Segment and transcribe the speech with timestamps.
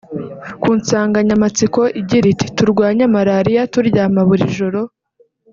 [0.61, 4.81] ku nsanganyamatsiko igira iti “Turwanye Malaria turyama buri joro